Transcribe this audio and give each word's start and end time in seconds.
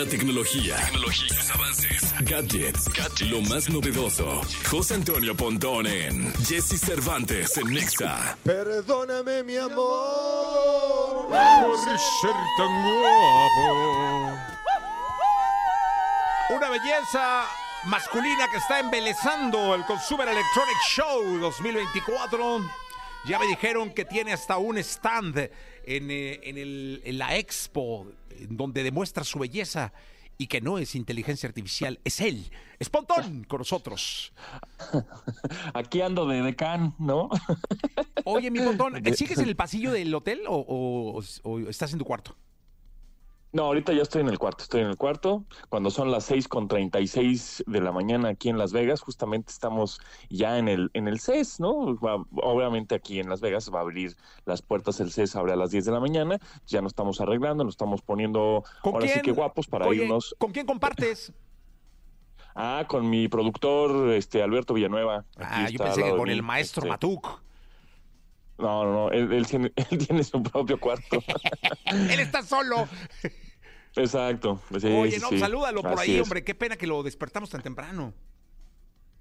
La 0.00 0.06
tecnología, 0.06 0.76
tecnología 0.76 1.28
sus 1.28 1.50
avances, 1.50 2.14
gadgets, 2.22 2.88
lo 3.28 3.42
más 3.42 3.68
novedoso. 3.68 4.40
José 4.70 4.94
Antonio 4.94 5.36
Pontón 5.36 5.86
en 5.86 6.32
Jesse 6.46 6.80
Cervantes 6.80 7.58
en 7.58 7.66
Nexa. 7.66 8.34
Perdóname, 8.42 9.42
mi 9.42 9.58
amor, 9.58 11.28
por 11.28 11.78
ser 11.78 12.32
tan 12.56 12.82
guapo. 12.82 14.38
Una 16.48 16.70
belleza 16.70 17.44
masculina 17.84 18.48
que 18.50 18.56
está 18.56 18.80
embelezando 18.80 19.74
el 19.74 19.84
Consumer 19.84 20.28
Electronic 20.28 20.78
Show 20.96 21.38
2024. 21.40 22.62
Ya 23.26 23.38
me 23.38 23.46
dijeron 23.46 23.90
que 23.90 24.04
tiene 24.04 24.32
hasta 24.32 24.58
un 24.58 24.78
stand 24.78 25.50
en, 25.84 26.10
eh, 26.10 26.40
en, 26.42 26.58
el, 26.58 27.02
en 27.04 27.18
la 27.18 27.36
expo 27.36 28.06
donde 28.48 28.82
demuestra 28.82 29.24
su 29.24 29.38
belleza 29.38 29.92
y 30.38 30.46
que 30.46 30.62
no 30.62 30.78
es 30.78 30.94
inteligencia 30.94 31.46
artificial, 31.46 32.00
es 32.02 32.18
él, 32.22 32.50
es 32.78 32.88
Pontón 32.88 33.44
con 33.44 33.58
nosotros. 33.58 34.32
Aquí 35.74 36.00
ando 36.00 36.26
de 36.26 36.40
decán, 36.40 36.94
¿no? 36.98 37.28
Oye, 38.24 38.50
mi 38.50 38.60
Pontón, 38.60 38.94
¿sigues 39.14 39.36
en 39.36 39.48
el 39.48 39.56
pasillo 39.56 39.92
del 39.92 40.14
hotel 40.14 40.40
o, 40.48 41.22
o 41.42 41.58
estás 41.68 41.92
en 41.92 41.98
tu 41.98 42.06
cuarto? 42.06 42.34
No, 43.52 43.64
ahorita 43.64 43.92
ya 43.92 44.02
estoy 44.02 44.20
en 44.20 44.28
el 44.28 44.38
cuarto, 44.38 44.62
estoy 44.62 44.82
en 44.82 44.88
el 44.88 44.96
cuarto. 44.96 45.44
Cuando 45.68 45.90
son 45.90 46.12
las 46.12 46.24
seis 46.24 46.46
con 46.46 46.68
treinta 46.68 47.00
y 47.00 47.08
seis 47.08 47.64
de 47.66 47.80
la 47.80 47.90
mañana 47.90 48.28
aquí 48.28 48.48
en 48.48 48.58
Las 48.58 48.72
Vegas, 48.72 49.00
justamente 49.00 49.50
estamos 49.50 50.00
ya 50.28 50.58
en 50.58 50.68
el, 50.68 50.90
en 50.94 51.08
el 51.08 51.18
CES, 51.18 51.58
¿no? 51.58 51.70
obviamente 51.70 52.94
aquí 52.94 53.18
en 53.18 53.28
Las 53.28 53.40
Vegas 53.40 53.70
va 53.74 53.80
a 53.80 53.82
abrir 53.82 54.16
las 54.44 54.62
puertas 54.62 55.00
el 55.00 55.10
CES, 55.10 55.34
abre 55.34 55.52
a 55.52 55.56
las 55.56 55.72
diez 55.72 55.84
de 55.84 55.90
la 55.90 55.98
mañana, 55.98 56.38
ya 56.66 56.80
nos 56.80 56.90
estamos 56.90 57.20
arreglando, 57.20 57.64
nos 57.64 57.74
estamos 57.74 58.02
poniendo 58.02 58.62
ahora 58.84 59.08
sí 59.08 59.20
que 59.20 59.32
guapos 59.32 59.66
para 59.66 59.92
irnos. 59.92 60.36
¿Con 60.38 60.52
quién 60.52 60.66
compartes? 60.66 61.32
Ah, 62.54 62.84
con 62.86 63.08
mi 63.08 63.26
productor, 63.26 64.10
este 64.10 64.42
Alberto 64.42 64.74
Villanueva. 64.74 65.24
ah, 65.38 65.68
yo 65.70 65.78
pensé 65.78 66.02
que 66.02 66.16
con 66.16 66.28
el 66.28 66.42
maestro 66.42 66.82
este, 66.82 66.90
Matuk. 66.90 67.42
No, 68.60 68.84
no, 68.84 68.92
no, 68.92 69.10
él, 69.10 69.46
tiene, 69.46 69.72
él 69.90 70.06
tiene 70.06 70.22
su 70.22 70.42
propio 70.42 70.78
cuarto. 70.78 71.22
él 71.86 72.20
está 72.20 72.42
solo. 72.42 72.88
Exacto. 73.96 74.60
Oye, 74.70 75.18
no, 75.18 75.36
salúdalo 75.38 75.82
por 75.82 75.98
ahí, 75.98 76.20
hombre. 76.20 76.44
Qué 76.44 76.54
pena 76.54 76.76
que 76.76 76.86
lo 76.86 77.02
despertamos 77.02 77.50
tan 77.50 77.62
temprano. 77.62 78.12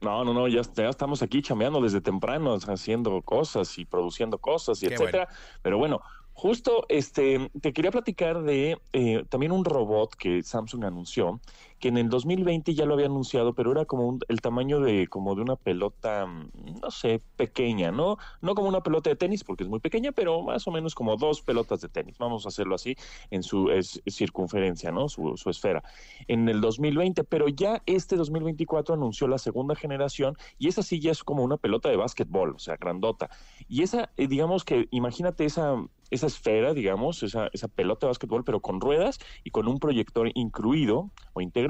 No, 0.01 0.23
no, 0.23 0.33
no, 0.33 0.47
ya, 0.47 0.61
estamos 0.61 1.21
aquí 1.21 1.41
chameando 1.41 1.81
desde 1.81 1.99
temprano, 1.99 2.55
haciendo 2.55 3.21
cosas 3.21 3.77
y 3.77 3.85
produciendo 3.85 4.37
cosas 4.37 4.81
y 4.81 4.85
etcétera. 4.85 5.27
Pero 5.61 5.77
bueno, 5.77 6.01
justo 6.31 6.85
este 6.87 7.51
te 7.59 7.73
quería 7.73 7.91
platicar 7.91 8.41
de 8.43 8.77
eh, 8.93 9.25
también 9.27 9.51
un 9.51 9.65
robot 9.65 10.15
que 10.15 10.41
Samsung 10.41 10.85
anunció 10.85 11.41
que 11.80 11.88
en 11.88 11.97
el 11.97 12.09
2020 12.09 12.73
ya 12.73 12.85
lo 12.85 12.94
había 12.94 13.08
anunciado, 13.08 13.53
pero 13.53 13.72
era 13.72 13.85
como 13.85 14.19
el 14.27 14.41
tamaño 14.41 14.80
de 14.80 15.08
como 15.08 15.35
de 15.35 15.41
una 15.41 15.55
pelota, 15.55 16.25
mm, 16.25 16.81
no 16.81 16.91
sé, 16.91 17.22
pequeña, 17.35 17.91
¿no? 17.91 18.17
No 18.41 18.55
como 18.55 18.67
una 18.67 18.81
pelota 18.81 19.09
de 19.09 19.16
tenis 19.16 19.44
porque 19.44 19.63
es 19.63 19.69
muy 19.69 19.80
pequeña, 19.80 20.11
pero 20.11 20.41
más 20.41 20.67
o 20.67 20.72
menos 20.72 20.95
como 20.95 21.16
dos 21.17 21.41
pelotas 21.41 21.81
de 21.81 21.89
tenis. 21.89 22.17
Vamos 22.17 22.45
a 22.45 22.50
hacerlo 22.50 22.75
así 22.75 22.95
en 23.31 23.44
su 23.44 23.69
circunferencia, 24.07 24.91
¿no? 24.91 25.09
Su, 25.09 25.38
su 25.38 25.50
esfera. 25.50 25.83
En 26.27 26.50
el 26.50 26.61
2020, 26.61 27.23
pero 27.23 27.47
ya 27.47 27.81
este 27.85 28.16
2024 28.16 28.95
anunció 28.95 29.27
la 29.27 29.38
segunda 29.38 29.75
generación 29.75 30.35
y 30.57 30.67
esa 30.67 30.83
sí 30.83 31.00
ya 31.00 31.11
es 31.11 31.23
como 31.23 31.44
una 31.44 31.57
pelota 31.57 31.89
de 31.89 31.95
básquetbol, 31.95 32.55
o 32.55 32.59
sea, 32.59 32.75
grandota. 32.77 33.30
Y 33.67 33.83
esa, 33.83 34.11
eh, 34.17 34.27
digamos 34.27 34.66
que, 34.66 34.88
imagínate 34.91 35.45
esa 35.45 35.75
esa 36.09 36.27
esfera, 36.27 36.73
digamos, 36.73 37.23
esa, 37.23 37.50
esa 37.53 37.67
pelota 37.67 38.07
de 38.07 38.09
básquetbol, 38.09 38.44
pero 38.44 38.61
con 38.61 38.81
ruedas 38.81 39.19
y 39.44 39.52
con 39.52 39.67
un 39.67 39.80
proyector 39.80 40.31
incluido 40.33 41.11
o 41.33 41.41
integrado. 41.41 41.69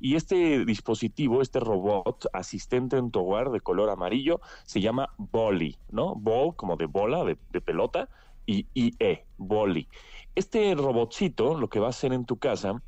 Y 0.00 0.16
este 0.16 0.64
dispositivo, 0.64 1.42
este 1.42 1.60
robot 1.60 2.26
asistente 2.32 2.96
en 2.96 3.10
tu 3.10 3.20
hogar 3.20 3.50
de 3.50 3.60
color 3.60 3.90
amarillo, 3.90 4.40
se 4.64 4.80
llama 4.80 5.10
Bolly, 5.16 5.76
¿no? 5.90 6.14
Ball 6.14 6.54
como 6.56 6.76
de 6.76 6.86
bola, 6.86 7.24
de, 7.24 7.60
pelota, 7.60 8.08
y 8.46 8.66
IE, 8.74 9.26
Bolly. 9.36 9.88
Este 10.34 10.74
robotcito 10.74 11.58
lo 11.58 11.68
que 11.68 11.80
va 11.80 11.86
a 11.86 11.90
hacer 11.90 12.12
en 12.12 12.24
tu 12.24 12.38
casa 12.38 12.82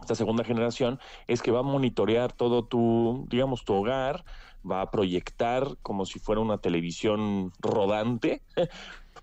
esta 0.00 0.14
segunda 0.14 0.44
generación 0.44 1.00
es 1.26 1.42
que 1.42 1.50
va 1.50 1.60
a 1.60 1.64
monitorear 1.64 2.32
todo 2.32 2.64
tu, 2.64 3.26
digamos, 3.28 3.64
tu 3.64 3.74
hogar, 3.74 4.24
va 4.68 4.82
a 4.82 4.90
proyectar 4.90 5.76
como 5.82 6.06
si 6.06 6.18
fuera 6.18 6.40
una 6.40 6.58
televisión 6.58 7.52
rodante 7.58 8.42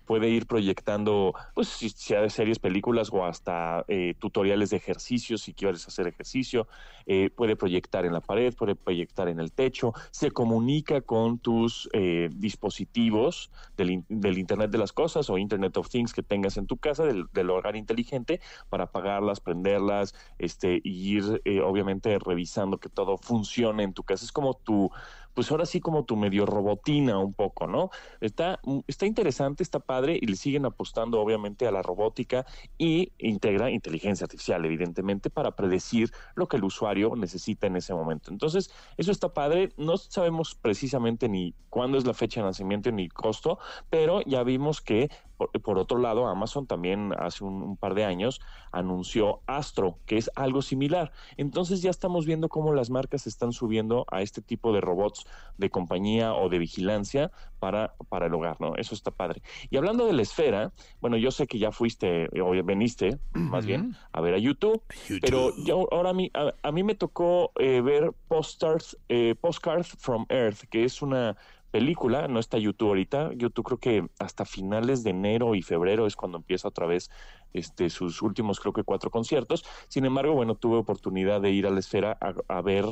puede 0.06 0.28
ir 0.28 0.46
proyectando, 0.46 1.34
pues, 1.54 1.68
si 1.68 1.90
sea 1.90 2.22
de 2.22 2.30
series, 2.30 2.58
películas 2.58 3.10
o 3.12 3.24
hasta 3.24 3.84
eh, 3.88 4.14
tutoriales 4.18 4.70
de 4.70 4.76
ejercicios 4.76 5.42
si 5.42 5.52
quieres 5.52 5.86
hacer 5.86 6.06
ejercicio, 6.06 6.68
eh, 7.06 7.30
puede 7.30 7.56
proyectar 7.56 8.06
en 8.06 8.12
la 8.12 8.20
pared, 8.20 8.54
puede 8.54 8.74
proyectar 8.74 9.28
en 9.28 9.40
el 9.40 9.52
techo, 9.52 9.92
se 10.10 10.30
comunica 10.30 11.00
con 11.00 11.38
tus 11.38 11.88
eh, 11.92 12.30
dispositivos 12.32 13.50
del, 13.76 14.04
Internet 14.38 14.70
de 14.70 14.78
las 14.78 14.92
Cosas 14.92 15.28
o 15.28 15.38
Internet 15.38 15.76
of 15.76 15.88
Things 15.88 16.12
que 16.12 16.22
tengas 16.22 16.56
en 16.56 16.66
tu 16.66 16.76
casa, 16.76 17.04
del, 17.04 17.26
del 17.32 17.50
hogar 17.50 17.76
inteligente, 17.76 18.40
para 18.68 18.84
apagarlas, 18.84 19.40
prenderlas, 19.40 20.14
este, 20.38 20.80
y 20.82 21.16
ir 21.16 21.42
obviamente 21.64 22.18
revisando 22.18 22.78
que 22.78 22.88
todo 22.88 23.18
funcione 23.18 23.82
en 23.82 23.92
tu 23.92 24.02
casa. 24.02 24.24
Es 24.24 24.32
como 24.32 24.54
tu 24.54 24.90
pues 25.36 25.50
ahora 25.50 25.66
sí 25.66 25.80
como 25.80 26.06
tu 26.06 26.16
medio 26.16 26.46
robotina 26.46 27.18
un 27.18 27.34
poco, 27.34 27.66
¿no? 27.66 27.90
Está, 28.22 28.58
está 28.86 29.04
interesante, 29.04 29.62
está 29.62 29.80
padre 29.80 30.18
y 30.18 30.26
le 30.26 30.34
siguen 30.34 30.64
apostando 30.64 31.20
obviamente 31.20 31.66
a 31.66 31.70
la 31.70 31.82
robótica 31.82 32.46
y 32.78 33.12
integra 33.18 33.70
inteligencia 33.70 34.24
artificial, 34.24 34.64
evidentemente, 34.64 35.28
para 35.28 35.54
predecir 35.54 36.10
lo 36.36 36.48
que 36.48 36.56
el 36.56 36.64
usuario 36.64 37.14
necesita 37.16 37.66
en 37.66 37.76
ese 37.76 37.92
momento. 37.92 38.30
Entonces, 38.30 38.70
eso 38.96 39.12
está 39.12 39.34
padre. 39.34 39.74
No 39.76 39.98
sabemos 39.98 40.54
precisamente 40.54 41.28
ni 41.28 41.52
cuándo 41.68 41.98
es 41.98 42.06
la 42.06 42.14
fecha 42.14 42.40
de 42.40 42.46
nacimiento 42.46 42.90
ni 42.90 43.10
costo, 43.10 43.58
pero 43.90 44.22
ya 44.22 44.42
vimos 44.42 44.80
que 44.80 45.10
por, 45.36 45.78
otro 45.78 45.98
lado, 45.98 46.26
Amazon 46.26 46.66
también 46.66 47.12
hace 47.18 47.44
un, 47.44 47.76
par 47.76 47.94
de 47.94 48.04
años 48.04 48.40
anunció 48.72 49.40
Astro, 49.46 49.98
que 50.06 50.16
es 50.16 50.30
algo 50.34 50.62
similar. 50.62 51.12
Entonces 51.36 51.82
ya 51.82 51.90
estamos 51.90 52.26
viendo 52.26 52.48
cómo 52.48 52.72
las 52.72 52.90
marcas 52.90 53.26
están 53.26 53.52
subiendo 53.52 54.06
a 54.10 54.22
este 54.22 54.42
tipo 54.42 54.72
de 54.72 54.80
robots 54.80 55.26
de 55.58 55.70
compañía 55.70 56.34
o 56.34 56.48
de 56.48 56.58
vigilancia 56.58 57.30
para, 57.58 57.94
para 58.08 58.26
el 58.26 58.34
hogar, 58.34 58.60
¿no? 58.60 58.74
Eso 58.76 58.94
está 58.94 59.10
padre. 59.10 59.42
Y 59.70 59.76
hablando 59.76 60.06
de 60.06 60.12
la 60.12 60.22
esfera, 60.22 60.72
bueno, 61.00 61.16
yo 61.16 61.30
sé 61.30 61.46
que 61.46 61.58
ya 61.58 61.72
fuiste, 61.72 62.28
o 62.40 62.50
veniste, 62.64 63.18
más 63.32 63.66
bien, 63.66 63.96
a 64.12 64.20
ver 64.20 64.34
a 64.34 64.38
YouTube, 64.38 64.82
pero 65.20 65.52
yo, 65.64 65.88
ahora 65.92 66.10
a 66.10 66.14
mí, 66.14 66.30
a, 66.34 66.72
mí 66.72 66.82
me 66.82 66.94
tocó 66.94 67.52
eh, 67.58 67.80
ver 67.80 68.12
postcards, 68.28 68.96
eh, 69.08 69.34
postcards 69.40 69.88
from 69.98 70.26
Earth, 70.28 70.64
que 70.70 70.84
es 70.84 71.02
una 71.02 71.36
película, 71.76 72.26
no 72.26 72.40
está 72.40 72.56
YouTube 72.56 72.88
ahorita, 72.88 73.32
YouTube 73.34 73.66
creo 73.66 73.78
que 73.78 74.08
hasta 74.18 74.46
finales 74.46 75.04
de 75.04 75.10
enero 75.10 75.54
y 75.54 75.60
febrero 75.60 76.06
es 76.06 76.16
cuando 76.16 76.38
empieza 76.38 76.68
otra 76.68 76.86
vez 76.86 77.10
este, 77.52 77.90
sus 77.90 78.22
últimos 78.22 78.60
creo 78.60 78.72
que 78.72 78.82
cuatro 78.82 79.10
conciertos, 79.10 79.62
sin 79.88 80.06
embargo, 80.06 80.32
bueno, 80.32 80.54
tuve 80.54 80.78
oportunidad 80.78 81.42
de 81.42 81.50
ir 81.50 81.66
a 81.66 81.70
la 81.70 81.80
esfera 81.80 82.16
a, 82.48 82.62
ver 82.62 82.86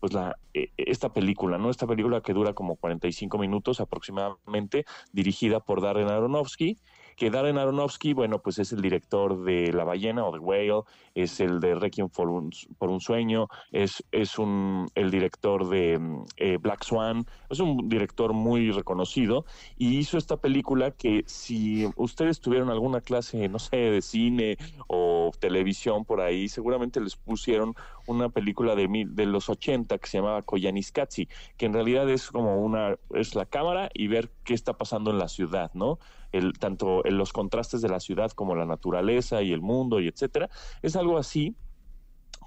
pues 0.00 0.14
la 0.14 0.38
e, 0.54 0.70
esta 0.78 1.12
película, 1.12 1.58
¿no? 1.58 1.68
Esta 1.68 1.86
película 1.86 2.22
que 2.22 2.32
dura 2.32 2.54
como 2.54 2.76
45 2.76 3.36
minutos 3.36 3.78
aproximadamente, 3.78 4.86
dirigida 5.12 5.60
por 5.60 5.82
Darren 5.82 6.08
Aronofsky, 6.08 6.78
que 7.20 7.30
Darren 7.30 7.58
Aronofsky, 7.58 8.14
bueno, 8.14 8.38
pues 8.38 8.58
es 8.58 8.72
el 8.72 8.80
director 8.80 9.44
de 9.44 9.74
La 9.74 9.84
ballena 9.84 10.24
o 10.24 10.32
The 10.32 10.38
Whale, 10.38 10.84
es 11.14 11.38
el 11.40 11.60
de 11.60 11.74
Requiem 11.74 12.08
por 12.08 12.30
un, 12.30 12.50
un 12.78 13.00
sueño, 13.00 13.46
es, 13.72 14.02
es 14.10 14.38
un, 14.38 14.88
el 14.94 15.10
director 15.10 15.68
de 15.68 16.00
eh, 16.38 16.56
Black 16.56 16.82
Swan, 16.82 17.26
es 17.50 17.60
un 17.60 17.90
director 17.90 18.32
muy 18.32 18.70
reconocido 18.70 19.44
y 19.76 19.98
hizo 19.98 20.16
esta 20.16 20.38
película 20.38 20.92
que 20.92 21.22
si 21.26 21.86
ustedes 21.96 22.40
tuvieron 22.40 22.70
alguna 22.70 23.02
clase, 23.02 23.50
no 23.50 23.58
sé, 23.58 23.76
de 23.76 24.00
cine 24.00 24.56
o 24.86 25.30
televisión 25.38 26.06
por 26.06 26.22
ahí, 26.22 26.48
seguramente 26.48 27.02
les 27.02 27.16
pusieron 27.16 27.74
una 28.10 28.28
película 28.28 28.74
de, 28.74 29.06
de 29.08 29.26
los 29.26 29.48
80 29.48 29.98
que 29.98 30.08
se 30.08 30.18
llamaba 30.18 30.42
Koyaanisqatsi, 30.42 31.28
que 31.56 31.66
en 31.66 31.72
realidad 31.72 32.08
es 32.10 32.30
como 32.30 32.56
una, 32.58 32.96
es 33.14 33.34
la 33.34 33.46
cámara 33.46 33.90
y 33.94 34.08
ver 34.08 34.30
qué 34.44 34.54
está 34.54 34.74
pasando 34.74 35.10
en 35.10 35.18
la 35.18 35.28
ciudad, 35.28 35.70
¿no? 35.74 35.98
el, 36.32 36.58
tanto 36.58 37.04
en 37.04 37.18
los 37.18 37.32
contrastes 37.32 37.80
de 37.82 37.88
la 37.88 38.00
ciudad 38.00 38.30
como 38.32 38.54
la 38.54 38.66
naturaleza 38.66 39.42
y 39.42 39.52
el 39.52 39.60
mundo 39.60 40.00
y 40.00 40.08
etcétera. 40.08 40.48
Es 40.82 40.96
algo 40.96 41.18
así, 41.18 41.56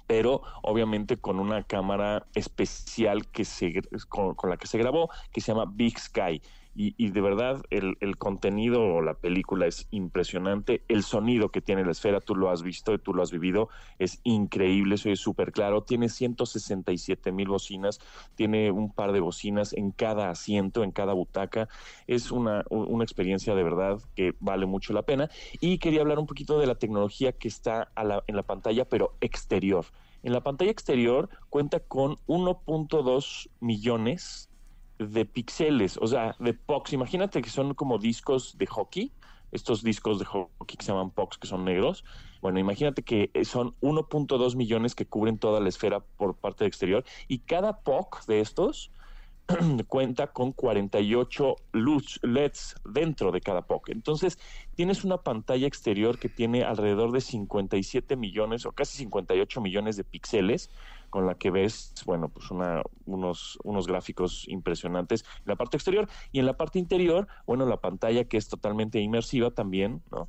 pero 0.06 0.42
obviamente 0.62 1.16
con 1.16 1.38
una 1.40 1.62
cámara 1.64 2.26
especial 2.34 3.26
que 3.28 3.44
se, 3.44 3.82
con, 4.08 4.34
la 4.48 4.56
que 4.56 4.66
se 4.66 4.78
grabó, 4.78 5.10
que 5.32 5.40
se 5.40 5.52
llama 5.52 5.70
Big 5.72 5.98
Sky. 5.98 6.42
Y, 6.76 7.10
de 7.10 7.20
verdad 7.20 7.62
el, 7.70 7.96
contenido 8.18 8.82
o 8.82 9.00
la 9.00 9.14
película 9.14 9.66
es 9.66 9.86
impresionante, 9.90 10.82
el 10.88 11.02
sonido 11.02 11.50
que 11.50 11.60
tiene 11.60 11.84
la 11.84 11.92
esfera, 11.92 12.20
tú 12.20 12.34
lo 12.34 12.50
has 12.50 12.62
visto, 12.62 12.98
tú 12.98 13.14
lo 13.14 13.22
has 13.22 13.30
vivido, 13.30 13.68
es 13.98 14.20
increíble, 14.24 14.96
eso 14.96 15.10
es 15.10 15.20
súper 15.20 15.52
claro, 15.52 15.82
tiene 15.82 16.08
167 16.08 17.32
mil 17.32 17.48
bocinas, 17.48 18.00
tiene 18.34 18.70
un 18.70 18.92
par 18.92 19.12
de 19.12 19.20
bocinas 19.20 19.72
en 19.72 19.92
cada 19.92 20.30
asiento, 20.30 20.82
en 20.82 20.90
cada 20.90 21.12
butaca, 21.12 21.68
es 22.06 22.30
una, 22.30 22.64
una 22.70 23.04
experiencia 23.04 23.54
de 23.54 23.62
verdad 23.62 24.00
que 24.16 24.34
vale 24.40 24.66
mucho 24.66 24.92
la 24.92 25.02
pena. 25.02 25.30
Y 25.60 25.78
quería 25.78 26.00
hablar 26.00 26.18
un 26.18 26.26
poquito 26.26 26.58
de 26.58 26.66
la 26.66 26.74
tecnología 26.74 27.32
que 27.32 27.48
está 27.48 27.92
en 28.26 28.36
la 28.36 28.42
pantalla, 28.42 28.84
pero 28.88 29.14
exterior. 29.20 29.86
En 30.22 30.32
la 30.32 30.42
pantalla 30.42 30.70
exterior 30.70 31.28
cuenta 31.50 31.80
con 31.80 32.16
1.2 32.26 33.50
millones 33.60 34.48
de 34.98 35.24
píxeles, 35.24 35.98
o 36.00 36.06
sea, 36.06 36.36
de 36.38 36.54
POX. 36.54 36.92
Imagínate 36.92 37.42
que 37.42 37.50
son 37.50 37.74
como 37.74 37.98
discos 37.98 38.56
de 38.58 38.66
hockey, 38.66 39.12
estos 39.52 39.82
discos 39.82 40.18
de 40.18 40.24
hockey 40.24 40.76
que 40.76 40.84
se 40.84 40.92
llaman 40.92 41.10
POX, 41.10 41.38
que 41.38 41.46
son 41.46 41.64
negros. 41.64 42.04
Bueno, 42.40 42.58
imagínate 42.58 43.02
que 43.02 43.30
son 43.44 43.74
1.2 43.80 44.56
millones 44.56 44.94
que 44.94 45.06
cubren 45.06 45.38
toda 45.38 45.60
la 45.60 45.68
esfera 45.68 46.00
por 46.00 46.36
parte 46.36 46.64
del 46.64 46.68
exterior 46.68 47.04
y 47.28 47.38
cada 47.40 47.80
POC 47.80 48.26
de 48.26 48.40
estos 48.40 48.90
cuenta 49.88 50.28
con 50.28 50.52
48 50.52 51.56
luz 51.72 52.18
LEDs 52.22 52.76
dentro 52.84 53.30
de 53.30 53.40
cada 53.40 53.62
POC. 53.62 53.90
Entonces, 53.90 54.38
tienes 54.74 55.04
una 55.04 55.18
pantalla 55.18 55.66
exterior 55.66 56.18
que 56.18 56.28
tiene 56.28 56.64
alrededor 56.64 57.12
de 57.12 57.20
57 57.20 58.16
millones 58.16 58.64
o 58.64 58.72
casi 58.72 58.96
58 58.98 59.60
millones 59.60 59.96
de 59.96 60.04
píxeles 60.04 60.70
con 61.14 61.26
la 61.26 61.36
que 61.36 61.52
ves, 61.52 61.94
bueno, 62.06 62.28
pues 62.28 62.50
una, 62.50 62.82
unos, 63.06 63.56
unos 63.62 63.86
gráficos 63.86 64.48
impresionantes 64.48 65.22
en 65.22 65.44
la 65.46 65.54
parte 65.54 65.76
exterior 65.76 66.08
y 66.32 66.40
en 66.40 66.46
la 66.46 66.56
parte 66.56 66.80
interior, 66.80 67.28
bueno, 67.46 67.66
la 67.66 67.76
pantalla 67.76 68.24
que 68.24 68.36
es 68.36 68.48
totalmente 68.48 68.98
inmersiva 68.98 69.52
también, 69.52 70.02
¿no? 70.10 70.28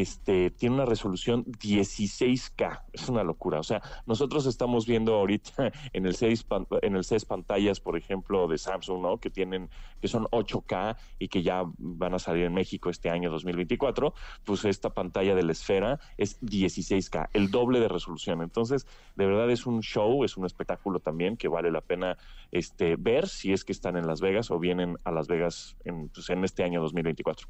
Este, 0.00 0.50
tiene 0.50 0.74
una 0.74 0.84
resolución 0.84 1.44
16K. 1.46 2.82
Es 2.92 3.08
una 3.08 3.24
locura. 3.24 3.60
O 3.60 3.62
sea, 3.62 3.80
nosotros 4.04 4.44
estamos 4.44 4.86
viendo 4.86 5.14
ahorita 5.14 5.72
en 5.94 6.06
el 6.06 6.14
6, 6.14 6.46
en 6.82 6.96
el 6.96 7.04
6 7.04 7.24
pantallas, 7.24 7.80
por 7.80 7.96
ejemplo, 7.96 8.46
de 8.46 8.58
Samsung, 8.58 9.00
¿no? 9.00 9.18
Que 9.18 9.30
tienen, 9.30 9.70
que 10.00 10.08
son 10.08 10.24
8K 10.26 10.96
y 11.18 11.28
que 11.28 11.42
ya 11.42 11.62
van 11.78 12.12
a 12.12 12.18
salir 12.18 12.44
en 12.44 12.52
México 12.52 12.90
este 12.90 13.08
año 13.08 13.30
2024. 13.30 14.12
Pues 14.44 14.66
esta 14.66 14.90
pantalla 14.90 15.34
de 15.34 15.42
la 15.42 15.52
esfera 15.52 15.98
es 16.18 16.40
16K, 16.42 17.30
el 17.32 17.50
doble 17.50 17.80
de 17.80 17.88
resolución. 17.88 18.42
Entonces, 18.42 18.86
de 19.14 19.26
verdad 19.26 19.50
es 19.50 19.64
un 19.64 19.80
show, 19.80 20.24
es 20.24 20.36
un 20.36 20.44
espectáculo 20.44 21.00
también 21.00 21.38
que 21.38 21.48
vale 21.48 21.70
la 21.70 21.80
pena 21.80 22.18
este, 22.52 22.96
ver 22.96 23.28
si 23.28 23.54
es 23.54 23.64
que 23.64 23.72
están 23.72 23.96
en 23.96 24.06
Las 24.06 24.20
Vegas 24.20 24.50
o 24.50 24.58
vienen 24.58 24.98
a 25.04 25.10
Las 25.10 25.26
Vegas 25.26 25.76
en, 25.84 26.10
pues, 26.10 26.28
en 26.28 26.44
este 26.44 26.64
año 26.64 26.82
2024. 26.82 27.48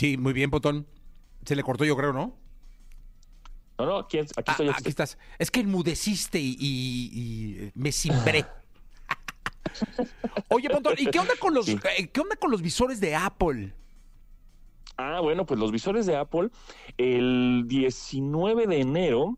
Sí, 0.00 0.16
muy 0.16 0.32
bien, 0.32 0.48
Potón. 0.48 0.86
Se 1.44 1.54
le 1.54 1.62
cortó, 1.62 1.84
yo 1.84 1.94
creo, 1.94 2.14
¿no? 2.14 2.34
No, 3.78 3.84
no, 3.84 3.98
aquí, 3.98 4.16
estoy. 4.16 4.68
Ah, 4.68 4.74
aquí 4.78 4.88
estás. 4.88 5.18
Es 5.38 5.50
que 5.50 5.60
enmudeciste 5.60 6.38
y, 6.40 7.70
me 7.74 7.92
cimbré. 7.92 8.46
Oye, 10.48 10.70
Potón, 10.70 10.94
¿y 10.96 11.04
qué 11.10 11.18
onda 11.18 11.34
con 11.38 11.52
los, 11.52 11.68
eh, 11.68 12.08
qué 12.10 12.18
onda 12.18 12.36
con 12.36 12.50
los 12.50 12.62
visores 12.62 12.98
de 12.98 13.14
Apple? 13.14 13.74
Ah, 14.96 15.20
bueno, 15.20 15.44
pues 15.44 15.60
los 15.60 15.70
visores 15.70 16.06
de 16.06 16.16
Apple, 16.16 16.48
el 16.96 17.64
19 17.66 18.66
de 18.68 18.80
enero 18.80 19.36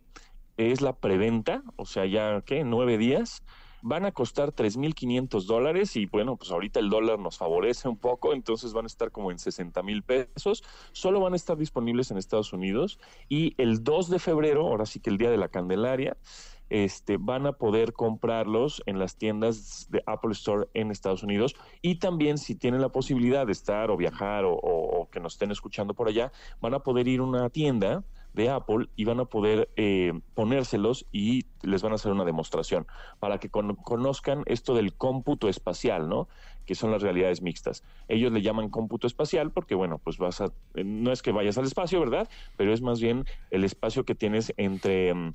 es 0.59 0.81
la 0.81 0.93
preventa, 0.93 1.65
o 1.75 1.87
sea, 1.87 2.07
ya, 2.07 2.41
¿qué? 2.43 2.63
Nueve 2.63 2.99
días 2.99 3.43
van 3.83 4.07
a 4.07 4.13
costar 4.13 4.53
3.500 4.53 5.45
dólares 5.45 5.97
y 5.97 6.07
bueno, 6.07 6.37
pues 6.37 6.51
ahorita 6.51 6.81
el 6.81 6.89
dólar 6.89 7.19
nos 7.19 7.37
favorece 7.37 7.89
un 7.89 7.99
poco, 7.99 8.33
entonces 8.33 8.73
van 8.73 8.85
a 8.85 8.87
estar 8.87 9.11
como 9.11 9.31
en 9.31 9.39
60 9.39 9.83
mil 9.83 10.03
pesos, 10.03 10.63
solo 10.93 11.21
van 11.21 11.35
a 11.35 11.37
estar 11.37 11.59
disponibles 11.59 12.11
en 12.11 12.17
Estados 12.17 12.53
Unidos 12.53 12.99
y 13.29 13.55
el 13.59 13.85
2 13.85 14.11
de 14.11 14.19
febrero, 14.19 14.69
ahora 14.69 14.87
sí 14.87 15.01
que 15.01 15.11
el 15.11 15.19
día 15.19 15.31
de 15.31 15.37
la 15.37 15.49
Candelaria, 15.49 16.17
este, 16.71 17.19
van 17.19 17.47
a 17.47 17.53
poder 17.53 17.93
comprarlos 17.93 18.83
en 18.87 18.99
las 18.99 19.17
tiendas 19.17 19.89
de 19.91 20.03
Apple 20.07 20.33
Store 20.33 20.69
en 20.73 20.91
Estados 20.91 21.23
Unidos. 21.23 21.55
Y 21.83 21.97
también 21.97 22.39
si 22.39 22.55
tienen 22.55 22.81
la 22.81 22.89
posibilidad 22.89 23.45
de 23.45 23.53
estar 23.53 23.91
o 23.91 23.99
viajar 23.99 24.47
o, 24.47 24.55
o 24.55 25.11
que 25.11 25.21
nos 25.21 25.35
estén 25.35 25.51
escuchando 25.51 25.93
por 25.93 26.09
allá, 26.09 26.33
van 26.63 26.73
a 26.73 26.79
poder 26.79 27.09
ir 27.09 27.21
a 27.21 27.25
una 27.25 27.51
tienda 27.51 28.05
de 28.35 28.49
Apple 28.49 28.89
y 28.97 29.05
van 29.05 29.21
a 29.21 29.25
poder 29.27 29.71
eh, 29.77 30.13
ponérselos 30.35 31.07
y 31.13 31.45
les 31.63 31.83
van 31.83 31.93
a 31.93 31.97
hacer 31.97 32.13
una 32.13 32.25
demostración 32.25 32.87
para 33.21 33.39
que 33.39 33.51
conozcan 33.51 34.43
esto 34.47 34.75
del 34.75 34.95
cómputo 34.95 35.49
espacial, 35.49 36.09
¿no? 36.09 36.29
Que 36.67 36.75
son 36.75 36.91
las 36.91 37.03
realidades 37.03 37.43
mixtas. 37.43 37.83
Ellos 38.09 38.33
le 38.33 38.43
llaman 38.43 38.71
cómputo 38.71 39.07
espacial 39.07 39.51
porque, 39.51 39.75
bueno, 39.75 39.99
pues 39.99 40.19
vas 40.19 40.41
a, 40.41 40.47
eh, 40.75 40.85
no 40.85 41.13
es 41.13 41.23
que 41.23 41.33
vayas 41.33 41.59
al 41.59 41.67
espacio, 41.67 42.01
¿verdad? 42.01 42.29
Pero 42.57 42.73
es 42.73 42.81
más 42.81 43.01
bien 43.01 43.25
el 43.51 43.65
espacio 43.65 44.05
que 44.05 44.15
tienes 44.15 44.53
entre, 44.57 45.13
mm, 45.13 45.35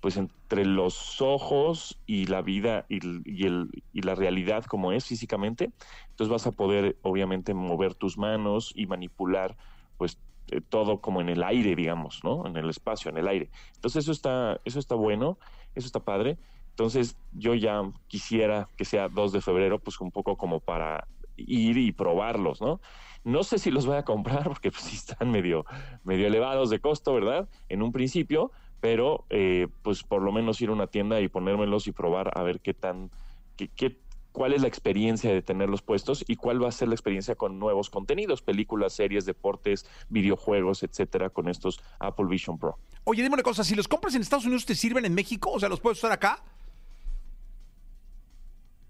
pues 0.00 0.16
entre 0.16 0.64
los 0.64 1.20
ojos 1.20 1.98
y 2.06 2.26
la 2.26 2.42
vida 2.42 2.86
y, 2.88 3.00
y, 3.24 4.02
la 4.02 4.14
realidad 4.14 4.64
como 4.64 4.92
es 4.92 5.04
físicamente. 5.04 5.72
Entonces 6.10 6.30
vas 6.30 6.46
a 6.46 6.52
poder, 6.52 6.96
obviamente, 7.02 7.54
mover 7.54 7.94
tus 7.94 8.16
manos 8.16 8.72
y 8.76 8.86
manipular, 8.86 9.56
pues 9.96 10.18
eh, 10.48 10.60
todo 10.60 11.00
como 11.00 11.20
en 11.20 11.28
el 11.28 11.42
aire, 11.42 11.74
digamos, 11.74 12.20
¿no? 12.22 12.46
En 12.46 12.56
el 12.56 12.70
espacio, 12.70 13.10
en 13.10 13.18
el 13.18 13.28
aire. 13.28 13.50
Entonces 13.74 14.04
eso 14.04 14.12
está, 14.12 14.60
eso 14.64 14.78
está 14.78 14.94
bueno, 14.94 15.38
eso 15.74 15.86
está 15.86 16.00
padre. 16.00 16.38
Entonces 16.70 17.16
yo 17.32 17.54
ya 17.54 17.82
quisiera 18.06 18.68
que 18.76 18.84
sea 18.84 19.08
2 19.08 19.32
de 19.32 19.40
febrero, 19.40 19.78
pues 19.78 20.00
un 20.00 20.10
poco 20.10 20.36
como 20.36 20.60
para 20.60 21.06
ir 21.36 21.78
y 21.78 21.92
probarlos, 21.92 22.60
¿no? 22.60 22.80
No 23.24 23.42
sé 23.42 23.58
si 23.58 23.70
los 23.70 23.86
voy 23.86 23.96
a 23.96 24.04
comprar 24.04 24.44
porque 24.48 24.70
pues 24.70 24.92
están 24.92 25.30
medio, 25.30 25.64
medio 26.04 26.26
elevados 26.26 26.70
de 26.70 26.80
costo, 26.80 27.14
¿verdad? 27.14 27.48
En 27.68 27.82
un 27.82 27.92
principio, 27.92 28.52
pero 28.80 29.24
eh, 29.30 29.68
pues 29.82 30.02
por 30.02 30.22
lo 30.22 30.32
menos 30.32 30.60
ir 30.60 30.68
a 30.68 30.72
una 30.72 30.86
tienda 30.86 31.20
y 31.20 31.28
ponérmelos 31.28 31.86
y 31.86 31.92
probar 31.92 32.30
a 32.38 32.42
ver 32.42 32.60
qué 32.60 32.74
tan, 32.74 33.10
qué, 33.56 33.68
qué 33.68 33.98
cuál 34.36 34.52
es 34.52 34.60
la 34.60 34.68
experiencia 34.68 35.32
de 35.32 35.40
tenerlos 35.40 35.80
puestos 35.80 36.22
y 36.28 36.36
cuál 36.36 36.62
va 36.62 36.68
a 36.68 36.70
ser 36.70 36.88
la 36.88 36.94
experiencia 36.94 37.36
con 37.36 37.58
nuevos 37.58 37.88
contenidos, 37.88 38.42
películas, 38.42 38.92
series, 38.92 39.24
deportes, 39.24 39.86
videojuegos, 40.10 40.82
etcétera, 40.82 41.30
con 41.30 41.48
estos 41.48 41.80
Apple 42.00 42.26
Vision 42.28 42.58
Pro. 42.58 42.78
Oye, 43.04 43.22
dime 43.22 43.32
una 43.32 43.42
cosa, 43.42 43.64
si 43.64 43.74
los 43.74 43.88
compras 43.88 44.14
en 44.14 44.20
Estados 44.20 44.44
Unidos, 44.44 44.66
¿te 44.66 44.74
sirven 44.74 45.06
en 45.06 45.14
México? 45.14 45.52
O 45.52 45.58
sea, 45.58 45.70
¿los 45.70 45.80
puedes 45.80 45.96
usar 45.96 46.12
acá? 46.12 46.44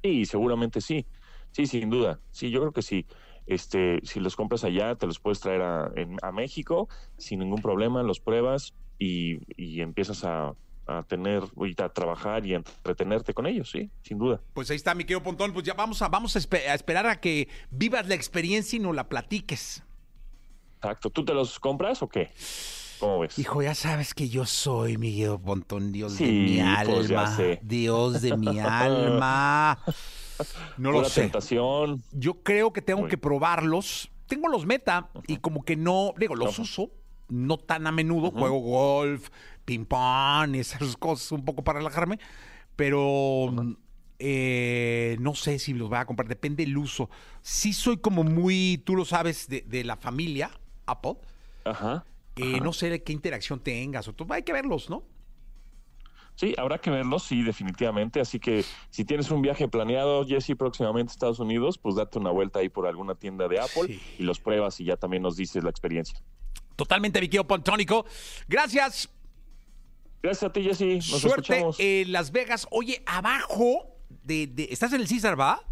Sí, 0.03 0.27
seguramente 0.27 0.81
sí. 0.81 1.07
Sí, 1.53 1.67
sin 1.67 1.91
duda. 1.91 2.19
Sí, 2.33 2.51
yo 2.51 2.59
creo 2.59 2.73
que 2.73 2.83
sí. 2.83 3.07
Este, 3.47 4.01
si 4.03 4.19
los 4.19 4.35
compras 4.35 4.65
allá, 4.65 4.97
te 4.97 5.07
los 5.07 5.21
puedes 5.21 5.39
traer 5.39 5.63
a, 5.63 5.93
a 6.23 6.33
México 6.33 6.89
sin 7.19 7.39
ningún 7.39 7.63
problema, 7.63 8.03
los 8.03 8.19
pruebas 8.19 8.75
y, 8.99 9.39
y 9.57 9.81
empiezas 9.81 10.25
a 10.25 10.57
a 10.87 11.03
tener, 11.03 11.43
a 11.79 11.89
trabajar 11.89 12.47
y 12.47 12.55
a 12.55 12.59
entretenerte 12.59 13.35
con 13.35 13.47
ellos, 13.47 13.71
sí, 13.71 13.91
sin 14.03 14.19
duda. 14.19 14.41
Pues 14.55 14.71
ahí 14.71 14.77
está, 14.77 14.95
mi 14.95 15.05
querido 15.05 15.23
Pontón, 15.23 15.53
pues 15.53 15.65
ya 15.65 15.75
vamos 15.75 16.01
a, 16.03 16.09
vamos 16.09 16.37
a, 16.37 16.39
esperar 16.39 17.07
a 17.07 17.21
que 17.21 17.49
vivas 17.71 18.07
la 18.07 18.15
experiencia 18.15 18.77
y 18.77 18.81
nos 18.81 18.95
la 18.95 19.09
platiques. 19.09 19.83
Exacto, 20.77 21.11
¿tú 21.11 21.25
te 21.25 21.35
los 21.35 21.59
compras 21.59 22.03
o 22.03 22.09
qué? 22.09 22.31
¿Cómo 23.01 23.21
ves? 23.21 23.39
Hijo, 23.39 23.63
ya 23.63 23.75
sabes 23.75 24.15
que 24.15 24.29
yo 24.29 24.47
soy, 24.47 24.97
mi 24.97 25.11
querido 25.11 25.39
Pontón, 25.41 25.93
Dios 25.93 26.19
de 26.19 26.27
mi 26.27 26.57
pues 26.57 27.11
alma. 27.11 27.39
Dios 27.63 28.23
de 28.23 28.37
mi 28.37 28.59
alma. 28.61 29.79
No 30.77 30.93
lo 30.93 31.05
sé. 31.05 31.23
tentación. 31.23 32.03
Yo 32.13 32.43
creo 32.43 32.73
que 32.73 32.81
tengo 32.81 33.09
que 33.09 33.19
probarlos. 33.19 34.11
Tengo 34.27 34.49
los 34.49 34.67
meta 34.67 35.09
y 35.27 35.39
como 35.39 35.65
que 35.65 35.77
no, 35.77 36.13
digo, 36.17 36.35
los 36.35 36.59
uso 36.59 36.91
no 37.29 37.59
tan 37.59 37.87
a 37.87 37.93
menudo, 37.93 38.31
juego 38.31 38.59
golf, 38.59 39.31
ping-pong 39.67 40.55
y 40.55 40.61
esas 40.61 40.97
cosas 40.97 41.31
un 41.33 41.45
poco 41.45 41.63
para 41.63 41.81
relajarme, 41.81 42.19
pero 42.75 43.53
eh, 44.19 45.17
no 45.21 45.35
sé 45.35 45.59
si 45.59 45.75
los 45.75 45.91
voy 45.91 45.99
a 45.99 46.07
comprar, 46.07 46.29
depende 46.29 46.65
del 46.65 46.79
uso. 46.79 47.11
Sí 47.43 47.75
soy 47.75 47.99
como 47.99 48.25
muy, 48.25 48.83
tú 48.85 48.97
lo 48.97 49.05
sabes, 49.05 49.49
de, 49.49 49.85
la 49.85 49.97
familia 49.97 50.51
Apple. 50.87 51.17
Ajá, 51.65 52.05
eh, 52.37 52.61
No 52.61 52.73
sé 52.73 53.03
qué 53.03 53.13
interacción 53.13 53.61
tengas, 53.61 54.09
o 54.09 54.15
tú, 54.15 54.27
hay 54.31 54.43
que 54.43 54.53
verlos, 54.53 54.89
¿no? 54.89 55.03
Sí, 56.37 56.55
habrá 56.59 56.79
que 56.79 56.91
verlos, 56.91 57.23
sí, 57.23 57.43
definitivamente. 57.43 58.21
Así 58.21 58.39
que 58.39 58.63
si 58.91 59.07
tienes 59.07 59.31
un 59.31 59.41
viaje 59.41 59.69
planeado, 59.69 60.25
Jesse, 60.27 60.55
próximamente 60.57 61.11
a 61.11 61.13
Estados 61.13 61.39
Unidos, 61.39 61.79
pues 61.79 61.95
date 61.95 62.19
una 62.19 62.31
vuelta 62.31 62.59
ahí 62.59 62.69
por 62.69 62.87
alguna 62.87 63.15
tienda 63.15 63.49
de 63.49 63.59
Apple 63.59 63.99
y 64.19 64.23
los 64.23 64.39
pruebas 64.39 64.79
y 64.81 64.85
ya 64.85 64.99
también 64.99 65.23
nos 65.23 65.37
dices 65.37 65.65
la 65.65 65.71
experiencia. 65.71 66.21
Totalmente, 66.77 67.21
Viqueo 67.21 67.47
Pontónico. 67.47 68.05
Gracias. 68.49 69.09
Gracias 70.27 70.51
a 70.51 70.53
ti, 70.53 70.65
Jessy. 70.65 70.97
Nos 70.97 71.21
Suerte 71.21 71.65
en 71.79 72.11
Las 72.11 72.33
Vegas. 72.33 72.67
Oye, 72.73 73.01
abajo 73.07 73.95
de, 74.25 74.67
¿Estás 74.73 74.93
en 74.93 75.01
el 75.01 75.07
César, 75.07 75.39
va? 75.39 75.63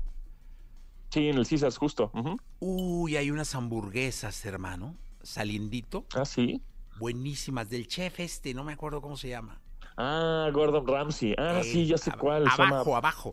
Sí, 1.11 1.29
en 1.29 1.39
el 1.39 1.45
César, 1.45 1.73
justo. 1.75 2.13
Uy, 2.61 3.17
hay 3.17 3.33
unas 3.33 3.53
hamburguesas, 3.57 4.45
hermano. 4.45 4.95
Saliendito. 5.25 6.07
Ah, 6.15 6.25
sí. 6.25 6.63
Buenísimas. 7.01 7.69
Del 7.69 7.89
chef 7.89 8.21
este, 8.21 8.55
no 8.55 8.63
me 8.63 8.75
acuerdo 8.75 9.03
cómo 9.03 9.17
se 9.17 9.29
llama. 9.29 9.61
Ah, 9.97 10.49
Gordon 10.53 10.87
Ramsay. 10.87 11.35
Ah, 11.37 11.63
sí, 11.65 11.87
ya 11.87 11.99
sé 11.99 12.13
cuál. 12.13 12.47
Abajo, 12.47 12.95
abajo. 12.95 13.33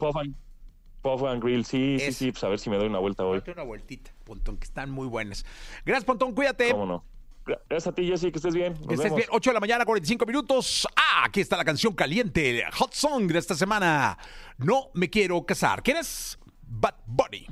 Puff 1.04 1.24
and 1.24 1.44
Grill, 1.44 1.66
sí, 1.66 1.98
sí, 2.00 2.13
sí, 2.13 2.32
pues 2.32 2.44
a 2.44 2.48
ver 2.48 2.58
si 2.58 2.72
me 2.72 2.78
doy 2.78 2.88
una 2.88 3.00
vuelta 3.00 3.24
hoy. 3.24 3.38
Date 3.40 3.51
una 3.51 3.63
vueltita, 3.63 4.12
Pontón, 4.24 4.58
que 4.58 4.66
están 4.66 4.90
muy 4.90 5.08
buenas. 5.08 5.46
Gracias, 5.86 6.06
Pontón, 6.06 6.34
cuídate. 6.34 6.72
¿Cómo 6.72 6.88
no? 6.88 7.04
Gracias 7.45 7.88
a 7.88 7.91
ti, 7.93 8.05
Jessy, 8.07 8.31
que 8.31 8.38
estés 8.38 8.53
bien. 8.53 8.74
Nos 8.74 8.88
que 8.88 8.93
estés 8.93 9.05
vemos. 9.05 9.17
bien. 9.17 9.29
8 9.31 9.50
de 9.50 9.53
la 9.55 9.60
mañana, 9.60 9.86
45 9.86 10.25
minutos. 10.25 10.88
Ah, 10.95 11.24
aquí 11.25 11.41
está 11.41 11.57
la 11.57 11.65
canción 11.65 11.93
caliente, 11.93 12.63
Hot 12.74 12.93
Song 12.93 13.27
de 13.31 13.39
esta 13.39 13.55
semana. 13.55 14.17
No 14.57 14.89
me 14.93 15.10
quiero 15.10 15.43
casar. 15.45 15.81
¿Quién 15.81 15.98
es? 15.98 16.38
Bad 16.63 16.95
Bunny. 17.05 17.48